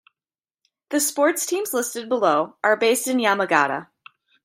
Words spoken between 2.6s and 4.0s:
are based in Yamagata.